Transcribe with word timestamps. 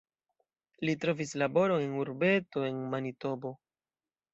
Li 0.89 0.95
trovis 1.03 1.35
laboron 1.43 1.85
en 1.91 1.95
urbeto 2.07 2.67
en 2.73 2.85
Manitobo. 2.97 3.59